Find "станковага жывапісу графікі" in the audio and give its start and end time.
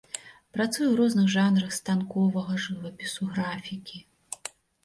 1.79-3.97